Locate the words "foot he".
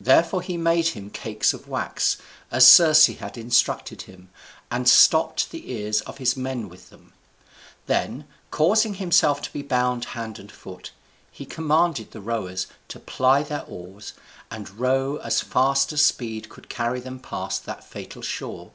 10.50-11.44